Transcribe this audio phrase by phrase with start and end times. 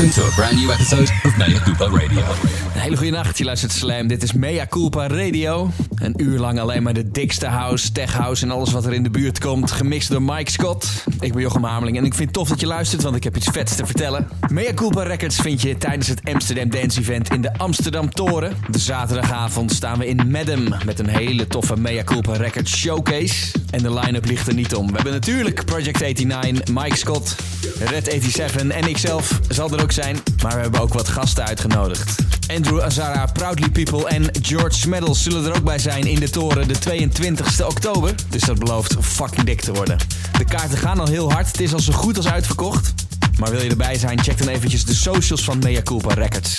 [0.00, 2.69] Welcome to a brand new episode of Mea Culpa Radio.
[2.80, 4.06] Hele goede nacht, je luistert Slam.
[4.06, 5.70] Dit is Mea Culpa Radio.
[5.94, 9.02] Een uur lang alleen maar de dikste house, tech house en alles wat er in
[9.02, 9.70] de buurt komt.
[9.70, 11.04] Gemixt door Mike Scott.
[11.20, 13.36] Ik ben Jochem Hameling en ik vind het tof dat je luistert, want ik heb
[13.36, 14.28] iets vets te vertellen.
[14.48, 18.56] Mea Culpa Records vind je tijdens het Amsterdam Dance Event in de Amsterdam Toren.
[18.70, 23.58] De zaterdagavond staan we in Madam met een hele toffe Mea Culpa Records showcase.
[23.70, 24.86] En de line-up ligt er niet om.
[24.86, 27.36] We hebben natuurlijk Project 89, Mike Scott,
[27.78, 30.16] Red 87 en ikzelf zal er ook zijn.
[30.42, 32.28] Maar we hebben ook wat gasten uitgenodigd.
[32.54, 36.68] Andrew Azara, Proudly People en George Smedel zullen er ook bij zijn in de toren
[36.68, 38.14] de 22 oktober.
[38.28, 39.98] Dus dat belooft fucking dik te worden.
[40.38, 41.46] De kaarten gaan al heel hard.
[41.46, 42.94] Het is al zo goed als uitverkocht.
[43.38, 46.58] Maar wil je erbij zijn, check dan eventjes de socials van Mea Culpa Records.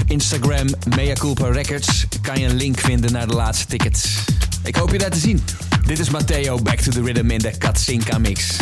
[0.00, 4.18] Op Instagram Mea Culpa Records kan je een link vinden naar de laatste tickets.
[4.64, 5.44] Ik hoop je daar te zien.
[5.86, 8.56] Dit is Matteo, Back to the Rhythm in de Katsinka Mix.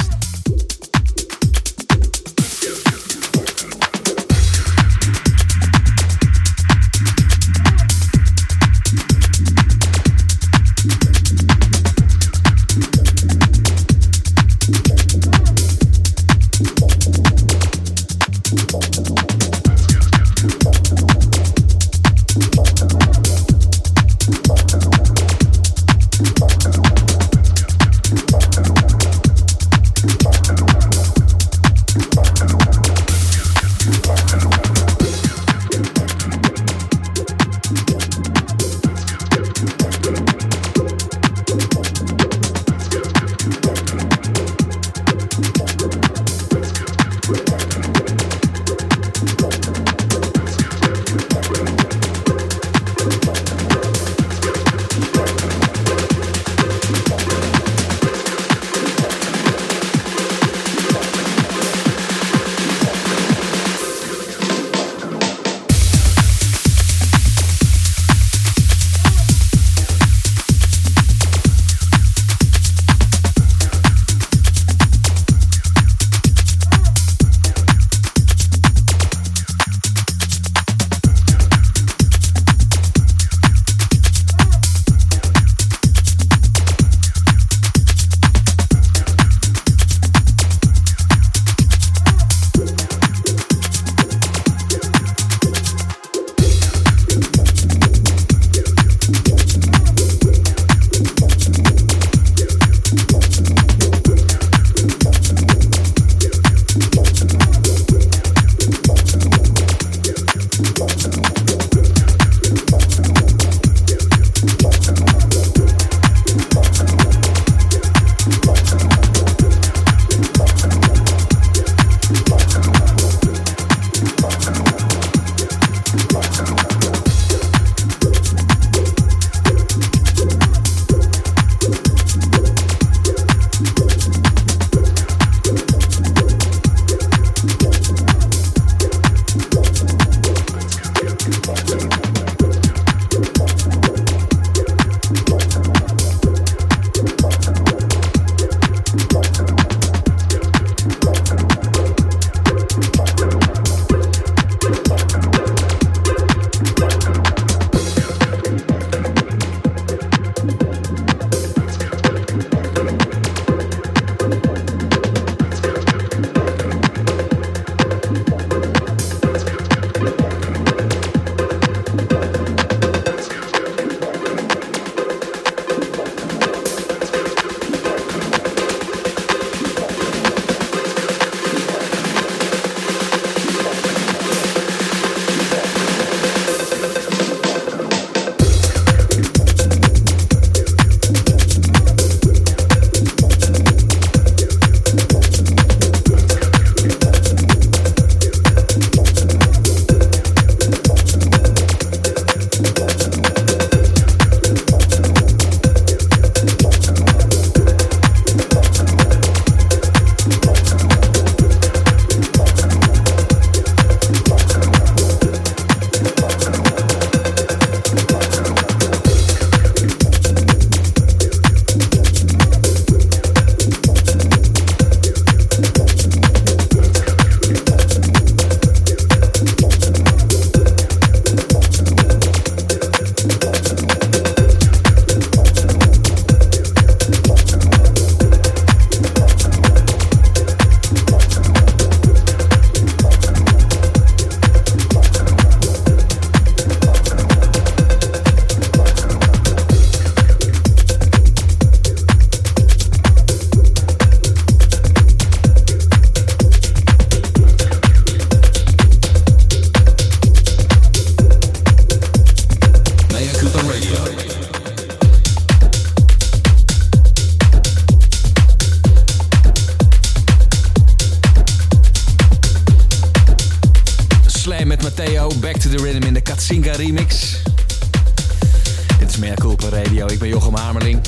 [279.18, 280.06] Mea Culpa Radio.
[280.06, 281.00] Ik ben Jochem Hamerling.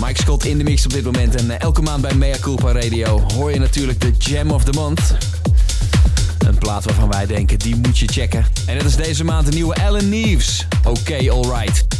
[0.00, 1.34] Mike Scott in de mix op dit moment.
[1.34, 4.72] En eh, elke maand bij Mea Culpa Radio hoor je natuurlijk de Jam of the
[4.72, 5.14] Month.
[6.38, 8.46] Een plaat waarvan wij denken, die moet je checken.
[8.66, 10.66] En dat is deze maand de nieuwe Alan Neves.
[10.84, 11.99] Oké, okay, alright.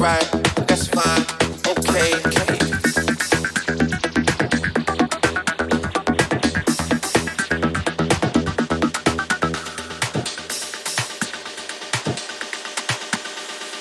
[0.00, 1.20] that's fine,
[1.68, 2.56] okay, okay.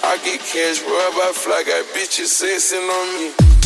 [0.04, 3.59] I get cash, rub, I fly, got bitches sexing on me.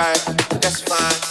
[0.00, 1.29] right, that's fine.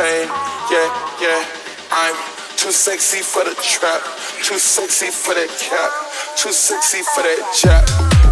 [0.00, 0.28] fame.
[0.72, 0.88] Yeah,
[1.20, 1.44] yeah,
[1.92, 2.16] I'm
[2.56, 4.00] too sexy for the trap,
[4.42, 5.90] too sexy for that cap,
[6.36, 7.84] too sexy for that jack.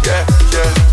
[0.05, 0.88] Yeah, yeah.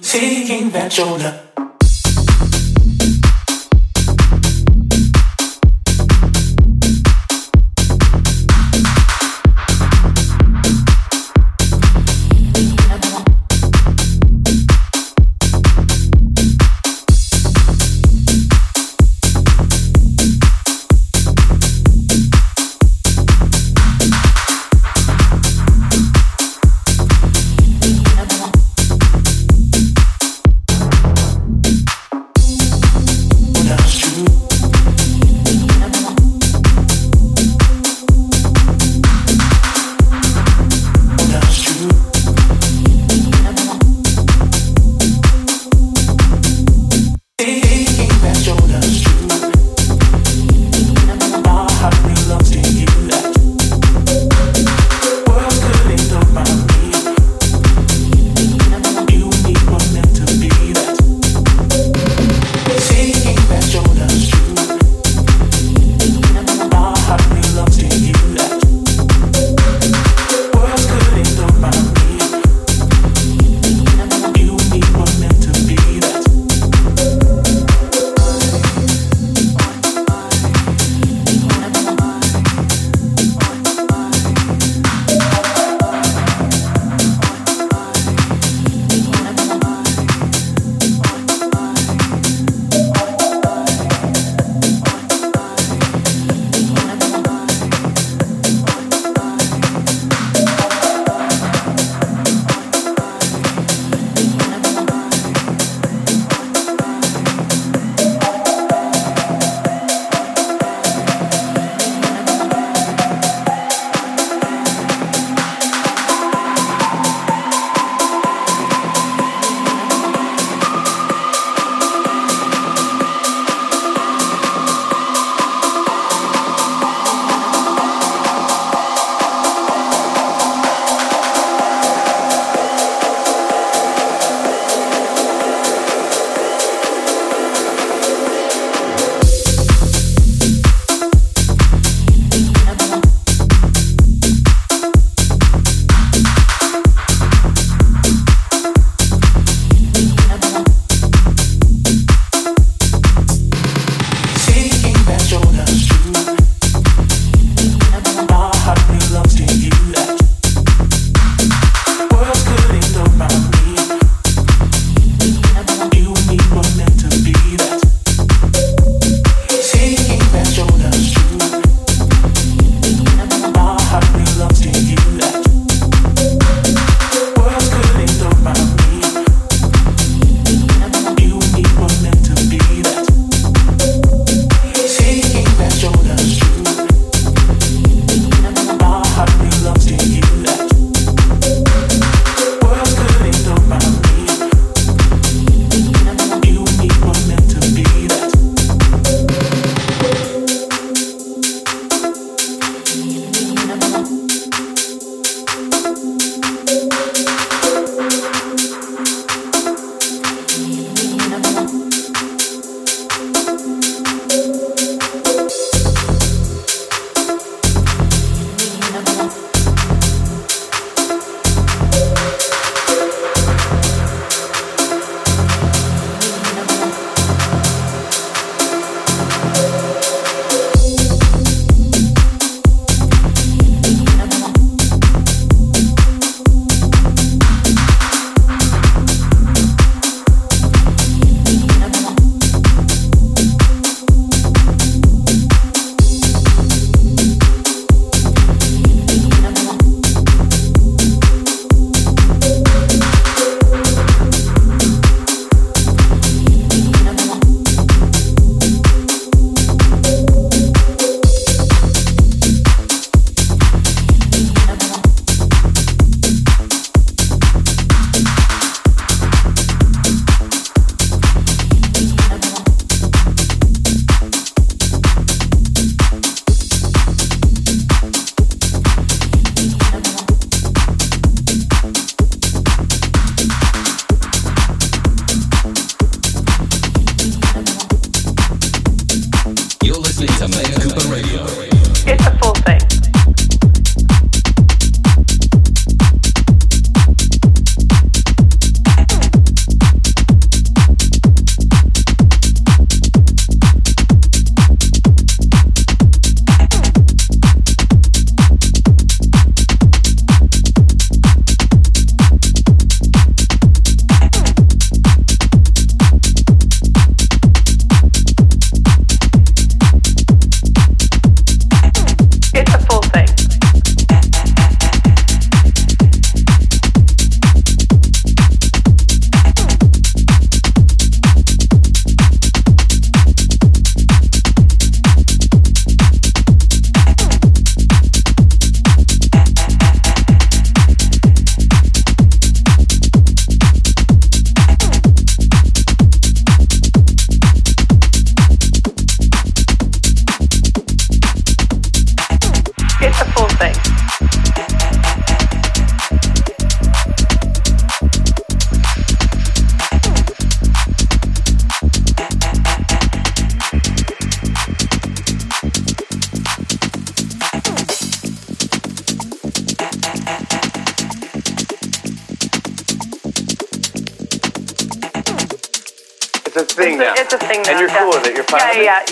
[0.00, 1.51] Taking that shoulder.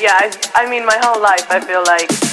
[0.00, 2.29] yeah, I, I mean, my whole life I feel like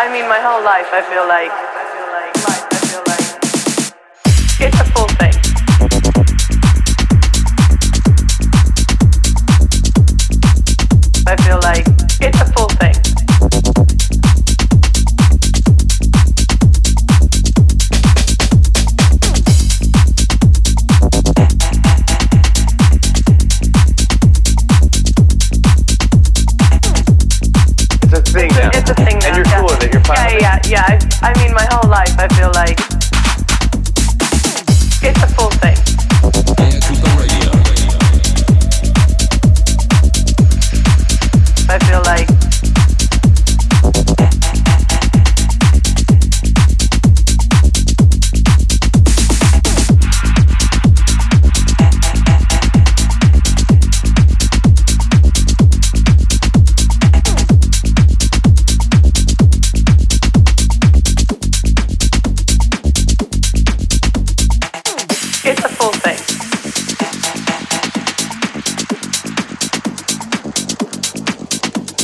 [0.00, 1.52] I mean, my whole life I feel like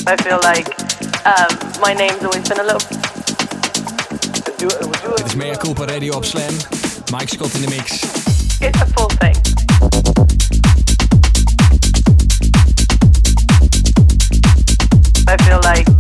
[0.09, 0.69] I feel like
[1.27, 2.81] um, my name's always been a little.
[5.19, 6.55] It's is Mea Culpa Radio op Slam.
[7.11, 8.05] Mike Scott in the mix.
[8.61, 9.35] It's a full thing.
[15.27, 15.96] I feel like.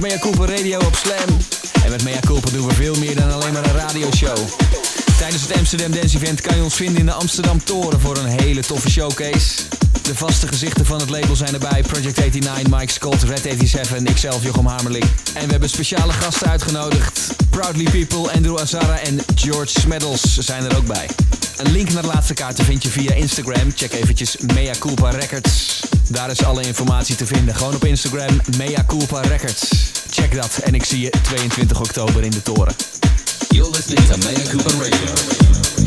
[0.00, 1.38] Luistert Mea Culpa Radio op Slam.
[1.84, 4.38] En met Mea Culpa doen we veel meer dan alleen maar een radioshow.
[5.18, 8.26] Tijdens het Amsterdam Dance Event kan je ons vinden in de Amsterdam Toren voor een
[8.26, 9.62] hele toffe showcase.
[10.02, 11.82] De vaste gezichten van het label zijn erbij.
[11.82, 15.04] Project 89, Mike Scott, Red 87, ikzelf Jochem Hamerling.
[15.34, 17.34] En we hebben speciale gasten uitgenodigd.
[17.50, 21.08] Proudly People, Andrew Azara en George Smeddles zijn er ook bij.
[21.56, 23.72] Een link naar de laatste kaarten vind je via Instagram.
[23.74, 25.80] Check eventjes Mea Culpa Records.
[26.10, 27.54] Daar is alle informatie te vinden.
[27.54, 29.68] Gewoon op Instagram, Mea Culpa Records.
[30.10, 32.74] Check dat en ik zie je 22 oktober in de toren.
[33.48, 35.77] You're listen to Mea Culpa Radio.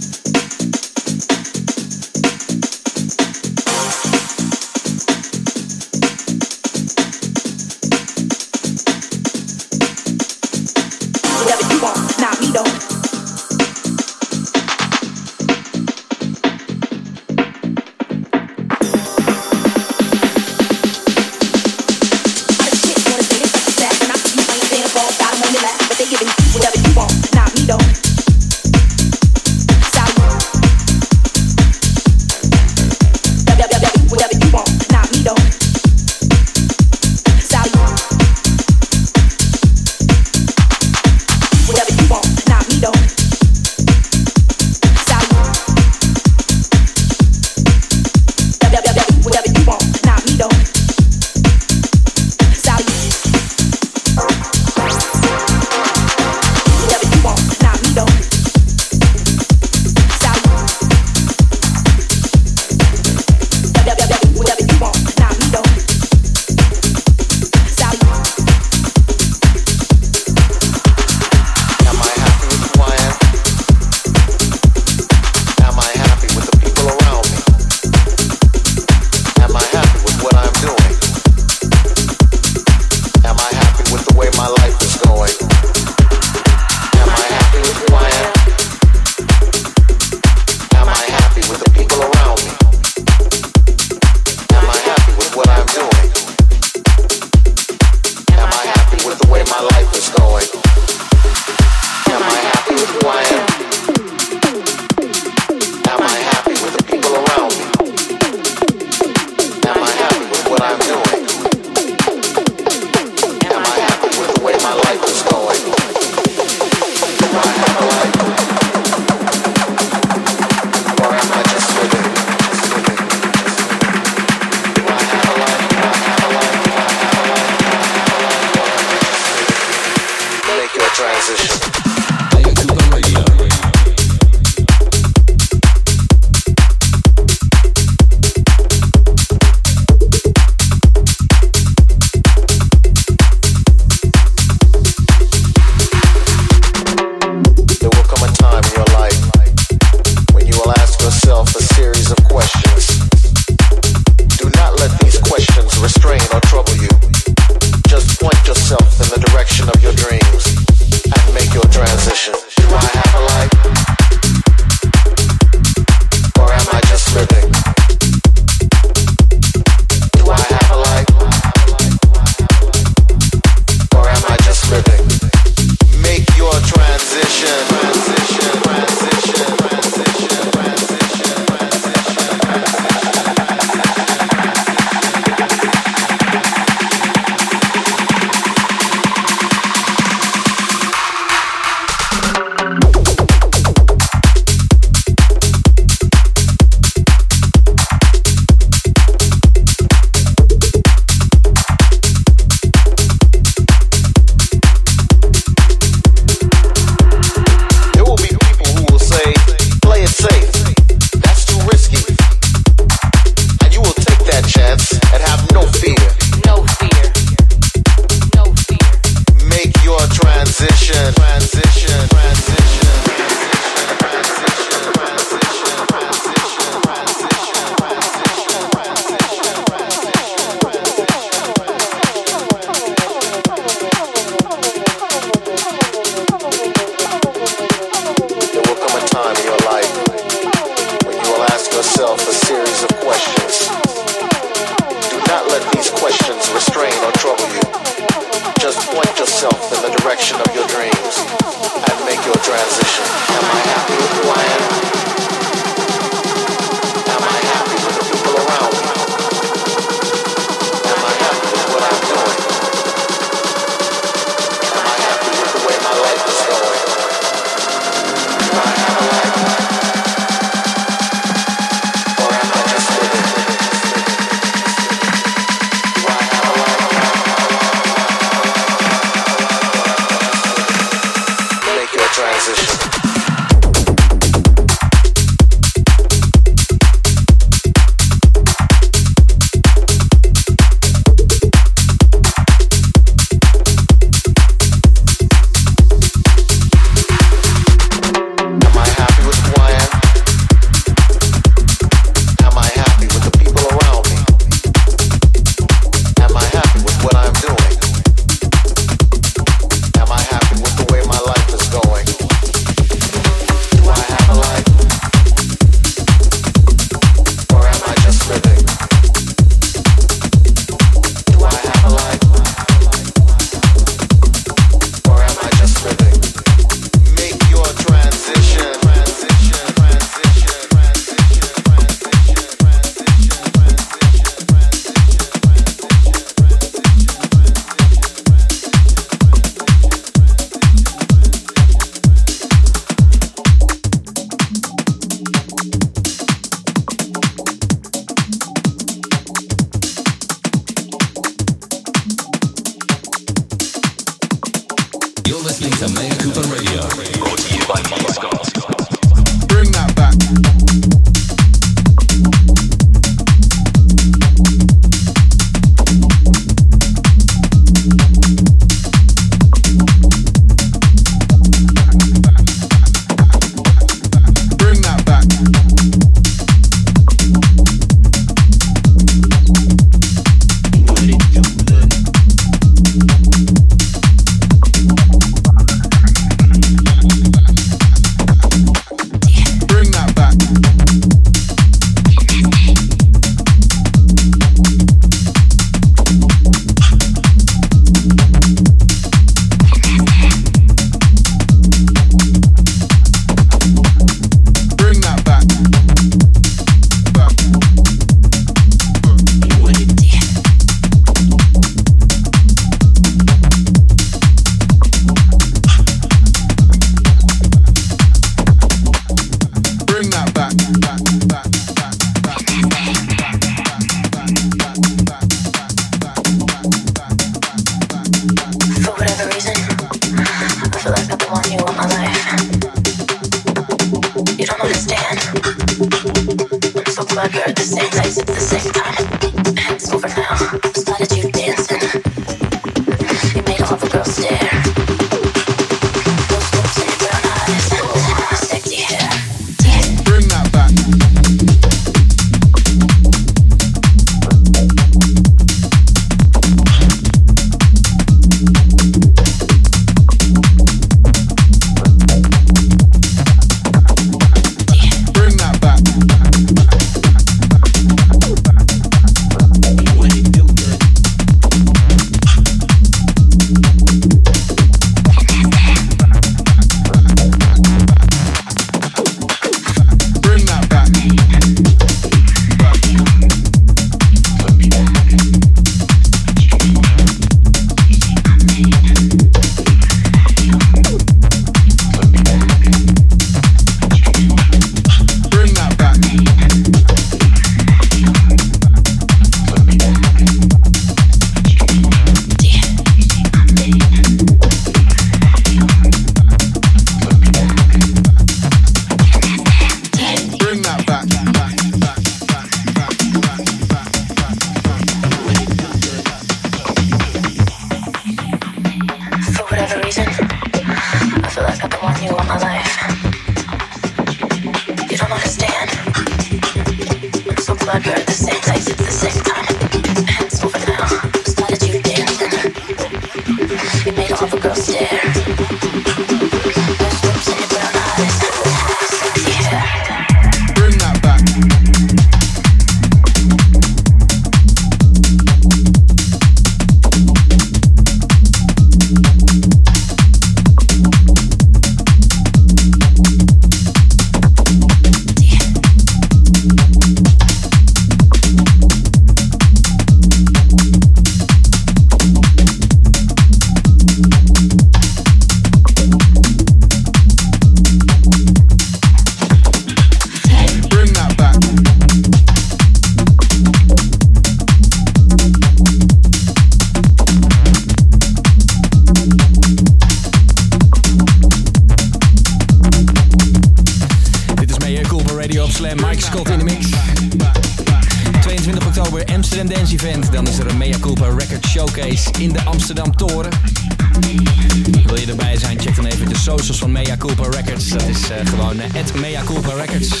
[598.60, 600.00] Uh, Mea Culpa Records.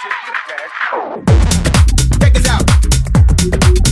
[0.00, 0.12] Check
[2.32, 3.89] this out.